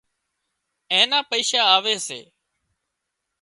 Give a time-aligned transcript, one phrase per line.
[0.91, 2.21] اين نا پئيشا آوي سي